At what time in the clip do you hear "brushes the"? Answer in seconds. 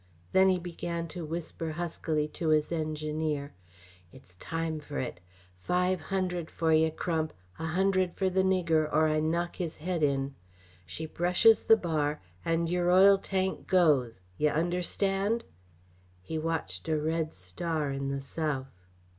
11.05-11.77